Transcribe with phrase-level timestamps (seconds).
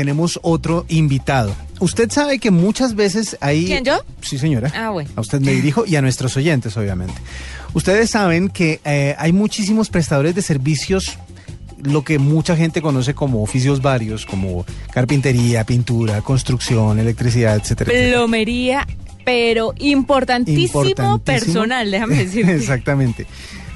[0.00, 1.54] tenemos otro invitado.
[1.78, 3.66] Usted sabe que muchas veces hay...
[3.66, 4.02] ¿Quién, yo?
[4.22, 4.72] Sí, señora.
[4.74, 5.10] Ah, bueno.
[5.14, 7.12] A usted me dirijo y a nuestros oyentes, obviamente.
[7.74, 11.18] Ustedes saben que eh, hay muchísimos prestadores de servicios
[11.82, 17.90] lo que mucha gente conoce como oficios varios, como carpintería, pintura, construcción, electricidad, etcétera.
[17.92, 18.16] etcétera.
[18.16, 18.86] Plomería,
[19.26, 21.18] pero importantísimo, Importantísimo.
[21.18, 22.54] personal, déjame decirte.
[22.56, 23.26] Exactamente.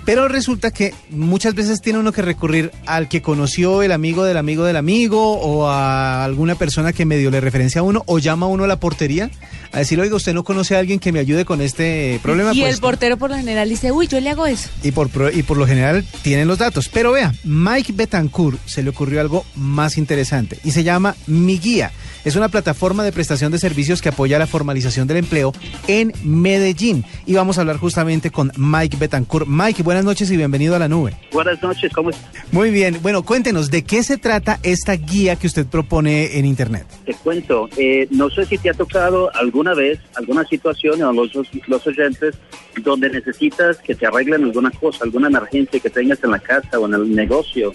[0.05, 4.37] Pero resulta que muchas veces tiene uno que recurrir al que conoció el amigo del
[4.37, 8.47] amigo del amigo o a alguna persona que medio le referencia a uno o llama
[8.47, 9.31] a uno a la portería
[9.73, 12.53] a decir, oiga, usted no conoce a alguien que me ayude con este problema.
[12.55, 14.69] y Pues, el portero por lo general dice, uy, yo le hago eso.
[14.83, 16.89] y por, y por lo general tienen los datos.
[16.89, 21.91] Pero vea, Mike Betancourt se le ocurrió algo más interesante y se llama Mi Guía.
[22.25, 25.53] Es una plataforma de prestación de servicios que apoya la formalización del empleo
[25.89, 27.05] en Medellín.
[27.27, 29.47] Y vamos a hablar justamente con Mike Betancourt.
[29.47, 31.15] Mike, buenas noches y bienvenido a la nube.
[31.33, 32.31] Buenas noches, ¿cómo estás?
[32.53, 36.87] Muy bien, bueno, cuéntenos, ¿de qué se trata esta guía que usted propone en Internet?
[37.05, 41.33] Te cuento, eh, no sé si te ha tocado alguna vez, alguna situación a los,
[41.67, 42.37] los oyentes
[42.83, 46.87] donde necesitas que te arreglen alguna cosa, alguna emergencia que tengas en la casa o
[46.87, 47.73] en el negocio,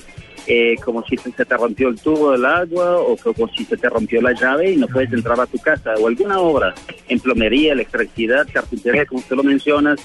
[0.52, 3.88] eh, como si se te rompió el tubo del agua o como si se te
[3.88, 6.73] rompió la llave y no puedes entrar a tu casa, o alguna obra
[7.08, 10.00] en plomería, electricidad, carpintería, como tú lo mencionas,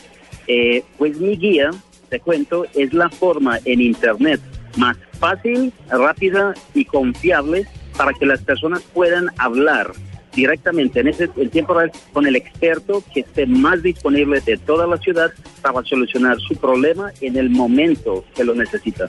[0.47, 1.71] eh, pues mi guía,
[2.11, 4.39] te cuento, es la forma en Internet
[4.77, 9.93] más fácil, rápida y confiable para que las personas puedan hablar
[10.35, 14.87] directamente en ese en tiempo real con el experto que esté más disponible de toda
[14.87, 15.31] la ciudad
[15.63, 19.09] para solucionar su problema en el momento que lo necesita.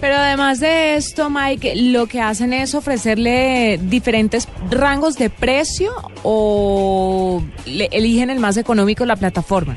[0.00, 7.42] Pero además de esto, Mike, lo que hacen es ofrecerle diferentes rangos de precio o
[7.66, 9.76] eligen el más económico la plataforma.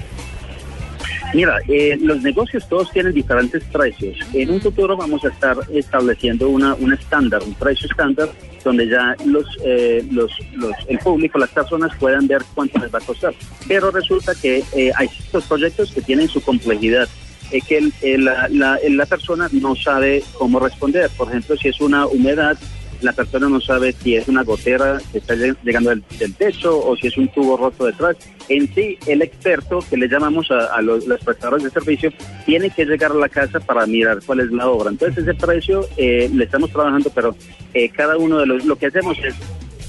[1.33, 4.17] Mira, eh, los negocios todos tienen diferentes precios.
[4.33, 8.29] En un futuro vamos a estar estableciendo una, un estándar, un precio estándar,
[8.63, 12.97] donde ya los, eh, los, los, el público, las personas puedan ver cuánto les va
[12.99, 13.33] a costar.
[13.67, 17.07] Pero resulta que eh, hay ciertos proyectos que tienen su complejidad.
[17.51, 21.09] eh, que el- el- la, la- el- la persona no sabe cómo responder.
[21.17, 22.59] Por ejemplo, si es una humedad,
[23.01, 26.77] la persona no sabe si es una gotera que está lleg- llegando del, del techo
[26.77, 28.15] o si es un tubo roto detrás.
[28.49, 32.11] En sí, el experto que le llamamos a, a los, los prestadores de servicio
[32.45, 34.89] tiene que llegar a la casa para mirar cuál es la obra.
[34.89, 37.35] Entonces, ese precio eh, le estamos trabajando, pero
[37.73, 39.35] eh, cada uno de los, lo que hacemos es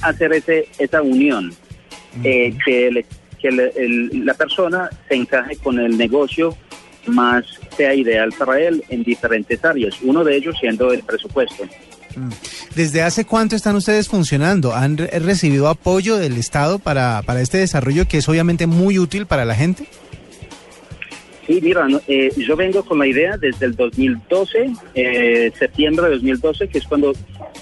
[0.03, 1.53] hacer ese, esa unión,
[2.25, 3.06] eh, que, le-
[3.41, 6.56] que le- el- la persona se encaje con el negocio
[7.06, 7.44] más
[7.77, 11.65] sea ideal para él en diferentes áreas, uno de ellos siendo el presupuesto.
[12.15, 12.28] Mm.
[12.75, 14.75] ¿Desde hace cuánto están ustedes funcionando?
[14.75, 19.27] ¿Han re- recibido apoyo del Estado para, para este desarrollo que es obviamente muy útil
[19.27, 19.85] para la gente?
[21.47, 26.69] Sí, mira, eh, yo vengo con la idea desde el 2012, eh, septiembre de 2012,
[26.69, 27.13] que es cuando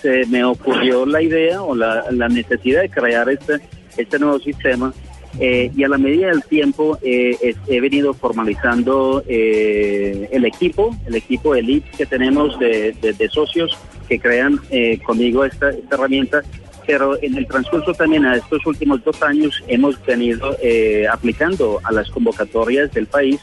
[0.03, 3.55] se me ocurrió la idea o la, la necesidad de crear este,
[3.97, 4.93] este nuevo sistema.
[5.41, 11.15] eh, y a la medida del tiempo eh, he venido formalizando eh, el equipo, el
[11.15, 13.71] equipo elite que tenemos de, de- de socios
[14.09, 16.43] que crean eh, conmigo esta, esta herramienta
[16.87, 21.93] pero en el transcurso también a estos últimos dos años hemos venido eh, aplicando a
[21.93, 23.39] las convocatorias del país.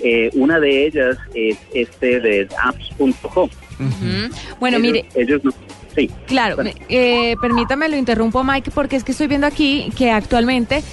[0.00, 3.48] Eh, una de ellas es este de apps.com.
[3.80, 4.34] Ujú.
[4.60, 5.52] Bueno, Ellos- mire, Ellos no-
[5.96, 6.08] sí.
[6.28, 6.70] Claro, Bueno.
[6.88, 10.84] eh, permítame lo interrumpo, Mike, porque es que estoy viendo aquí que actualmente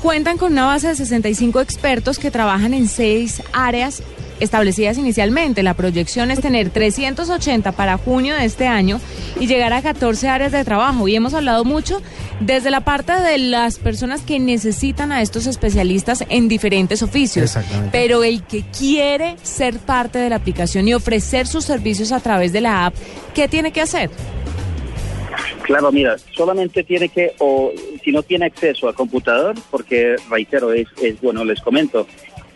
[0.00, 4.02] cuentan con una base de 65 expertos que trabajan en seis áreas
[4.42, 5.62] establecidas inicialmente.
[5.62, 9.00] La proyección es tener 380 para junio de este año
[9.38, 11.08] y llegar a 14 áreas de trabajo.
[11.08, 12.02] Y hemos hablado mucho
[12.40, 17.44] desde la parte de las personas que necesitan a estos especialistas en diferentes oficios.
[17.44, 17.90] Exactamente.
[17.92, 22.52] Pero el que quiere ser parte de la aplicación y ofrecer sus servicios a través
[22.52, 22.94] de la app,
[23.34, 24.10] ¿qué tiene que hacer?
[25.62, 27.72] Claro, mira, solamente tiene que, o
[28.02, 32.06] si no tiene acceso a computador, porque reitero, es, es bueno, les comento,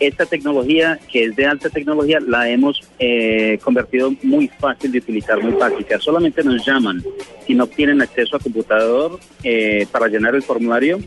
[0.00, 5.42] esta tecnología que es de alta tecnología la hemos eh, convertido muy fácil de utilizar,
[5.42, 5.98] muy práctica.
[6.00, 7.02] Solamente nos llaman
[7.46, 10.98] si no tienen acceso a computador eh, para llenar el formulario.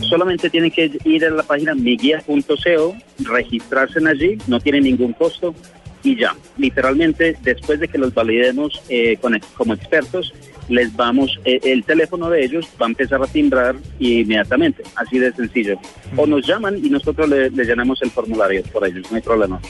[0.00, 5.54] Solamente tienen que ir a la página miguía.co, registrarse en allí, no tiene ningún costo
[6.02, 6.34] y ya.
[6.58, 10.32] Literalmente, después de que los validemos eh, con- como expertos,
[10.68, 15.32] les vamos, eh, el teléfono de ellos va a empezar a timbrar inmediatamente, así de
[15.32, 15.78] sencillo.
[16.16, 19.60] O nos llaman y nosotros le, le llenamos el formulario por ellos, no hay problema.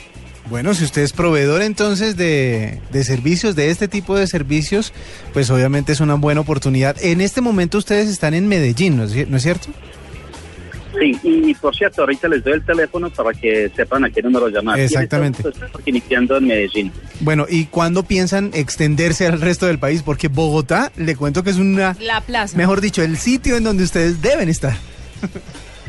[0.50, 4.92] Bueno, si usted es proveedor entonces de, de servicios, de este tipo de servicios,
[5.32, 6.96] pues obviamente es una buena oportunidad.
[7.02, 9.68] En este momento ustedes están en Medellín, ¿no es, no es cierto?
[10.98, 14.48] Sí, y por cierto, ahorita les doy el teléfono para que sepan a qué número
[14.48, 14.78] llamar.
[14.78, 15.46] Exactamente.
[15.48, 16.92] Estamos iniciando en Medellín.
[17.20, 20.02] Bueno, ¿y cuándo piensan extenderse al resto del país?
[20.02, 21.96] Porque Bogotá, le cuento que es una...
[22.00, 22.56] La plaza.
[22.56, 24.76] Mejor dicho, el sitio en donde ustedes deben estar.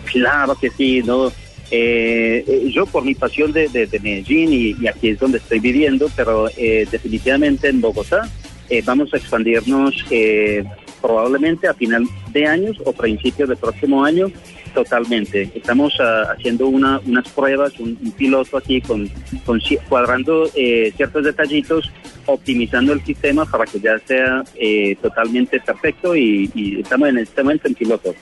[0.05, 1.27] Claro que sí, ¿no?
[1.71, 5.39] Eh, eh, yo por mi pasión de, de, de Medellín y, y, aquí es donde
[5.39, 8.29] estoy viviendo, pero eh, definitivamente en Bogotá
[8.69, 10.63] eh, vamos a expandirnos eh,
[11.01, 14.31] probablemente a final de años o principios del próximo año
[14.75, 15.49] totalmente.
[15.55, 19.09] Estamos uh, haciendo una, unas pruebas, un, piloto aquí con,
[19.45, 21.91] con cuadrando eh, ciertos detallitos,
[22.27, 27.41] optimizando el sistema para que ya sea eh, totalmente perfecto y, y, estamos en este
[27.41, 28.13] momento en piloto.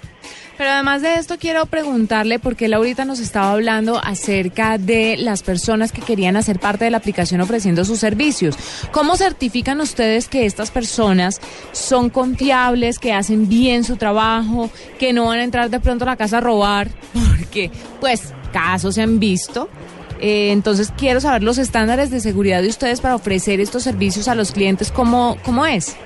[0.57, 5.41] Pero además de esto quiero preguntarle, porque él ahorita nos estaba hablando acerca de las
[5.41, 8.55] personas que querían hacer parte de la aplicación ofreciendo sus servicios.
[8.91, 11.41] ¿Cómo certifican ustedes que estas personas
[11.71, 14.69] son confiables, que hacen bien su trabajo,
[14.99, 16.89] que no van a entrar de pronto a la casa a robar?
[17.39, 19.69] Porque, pues, casos se han visto.
[20.19, 24.35] Eh, entonces quiero saber los estándares de seguridad de ustedes para ofrecer estos servicios a
[24.35, 25.97] los clientes, ¿cómo, cómo es?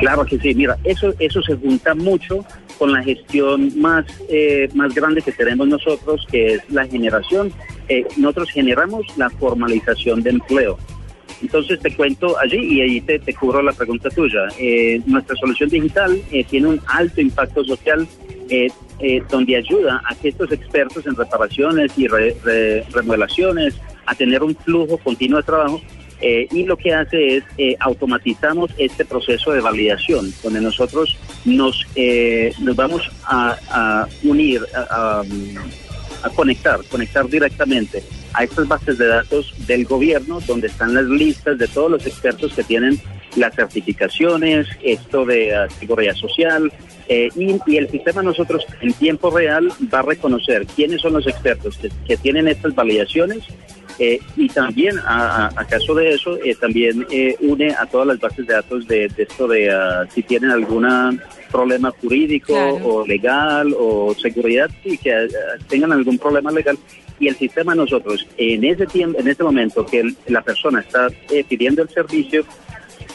[0.00, 2.44] Claro que sí, mira, eso, eso se junta mucho
[2.78, 7.52] con la gestión más, eh, más grande que tenemos nosotros, que es la generación.
[7.88, 10.78] Eh, nosotros generamos la formalización de empleo.
[11.42, 14.46] Entonces te cuento allí y ahí te, te cubro la pregunta tuya.
[14.58, 18.06] Eh, nuestra solución digital tiene un alto impacto social
[19.30, 22.36] donde ayuda a que estos expertos en reparaciones y re,
[22.92, 23.74] remodelaciones
[24.06, 25.80] a tener un flujo continuo de trabajo
[26.26, 31.86] eh, y lo que hace es eh, automatizamos este proceso de validación, donde nosotros nos,
[31.96, 35.22] eh, nos vamos a, unir, a,
[36.34, 41.68] conectar, conectar directamente a estas bases de datos del gobierno, donde están las listas de
[41.68, 42.98] todos los expertos que tienen
[43.36, 46.72] las certificaciones, esto de uh, seguridad social,
[47.08, 51.26] eh, y, y, el sistema nosotros en tiempo real va a reconocer quiénes son los
[51.26, 53.44] expertos que tienen estas validaciones
[53.98, 58.18] eh, y también, a, a, caso de eso, eh, también eh, une a todas las
[58.18, 60.86] bases de datos de, de esto de uh, si tienen algún
[61.50, 62.86] problema jurídico claro.
[62.86, 66.76] o legal o seguridad, y que uh, tengan algún problema legal.
[67.20, 71.06] Y el sistema nosotros, en ese tiempo, en ese momento que el, la persona está
[71.30, 72.44] eh, pidiendo el servicio,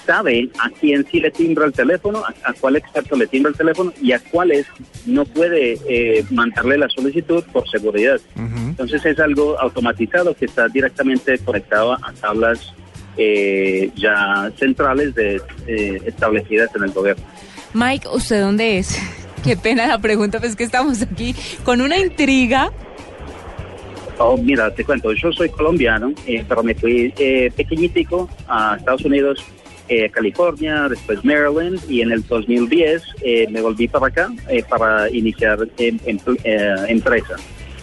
[0.06, 3.58] sabe a quién sí le timbra el teléfono, a, a, cuál experto le timbra el
[3.58, 4.66] teléfono y a cuáles
[5.06, 8.20] no puede eh, mandarle la solicitud por seguridad.
[8.36, 8.70] Uh -huh.
[8.70, 12.74] Entonces es algo automatizado que está directamente conectado a tablas
[13.18, 17.24] eh, ya centrales de, eh, establecidas en el gobierno.
[17.74, 18.98] Mike, ¿usted dónde es?
[19.44, 22.72] Qué pena la pregunta, pues que estamos aquí con una intriga
[24.22, 29.06] Oh, mira, te cuento, yo soy colombiano, eh, pero me fui eh, pequeñitico a Estados
[29.06, 29.46] Unidos
[29.90, 35.10] eh, California, después Maryland y en el 2010 eh, me volví para acá eh, para
[35.10, 36.20] iniciar em, em,
[36.88, 37.36] empresa.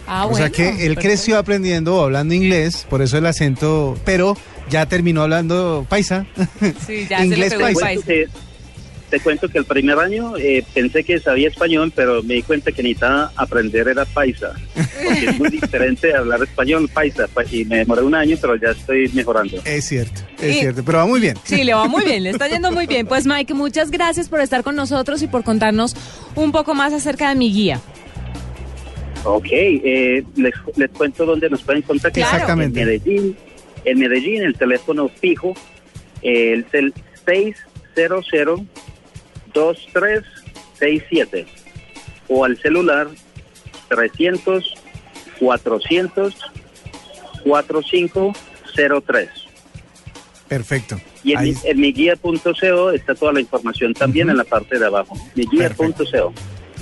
[0.07, 1.01] Ah, bueno, o sea que él perfecto.
[1.01, 4.37] creció aprendiendo hablando inglés, por eso el acento, pero
[4.69, 6.25] ya terminó hablando paisa.
[6.85, 8.01] Sí, ya inglés se le pegó paisa.
[9.09, 12.71] Te, cuento que el primer año eh, pensé que sabía español, pero me di cuenta
[12.71, 18.01] que necesitaba aprender era paisa, porque es muy diferente hablar español paisa, y me demoré
[18.01, 19.57] un año, pero ya estoy mejorando.
[19.65, 21.35] Es cierto, es y, cierto, pero va muy bien.
[21.43, 23.07] Sí, le va muy bien, le está yendo muy bien.
[23.07, 25.95] Pues Mike, muchas gracias por estar con nosotros y por contarnos
[26.35, 27.79] un poco más acerca de mi guía.
[29.23, 32.23] Ok, eh, les, les, cuento dónde nos pueden contactar.
[32.23, 32.81] Exactamente.
[32.81, 33.37] En Medellín,
[33.83, 35.53] en Medellín, el teléfono fijo,
[36.21, 36.93] eh, el
[39.57, 41.45] 600-2367
[42.27, 43.07] o al celular
[43.89, 44.73] 300
[45.39, 46.35] 400
[47.43, 49.29] 4503.
[50.47, 50.99] Perfecto.
[51.23, 54.31] Y en, mi, en mi guía.co está toda la información también uh -huh.
[54.31, 55.15] en la parte de abajo.
[55.35, 56.33] Mi guía.co.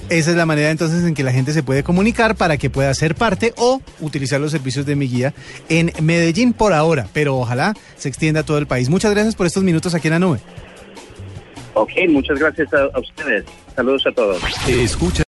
[0.07, 2.93] Esa es la manera entonces en que la gente se puede comunicar para que pueda
[2.93, 5.33] ser parte o utilizar los servicios de mi guía
[5.67, 8.87] en Medellín por ahora, pero ojalá se extienda a todo el país.
[8.87, 10.39] Muchas gracias por estos minutos aquí en la nube.
[11.75, 13.45] Ok, muchas gracias a, ustedes.
[13.75, 14.41] Saludos a todos.
[14.67, 15.23] Escucha.